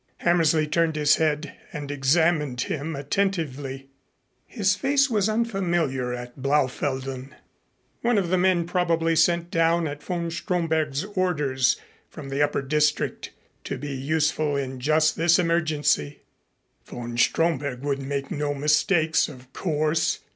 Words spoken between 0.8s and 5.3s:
his head and examined him attentively. His face was